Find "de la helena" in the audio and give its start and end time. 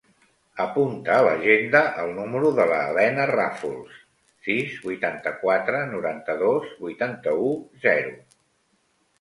2.61-3.27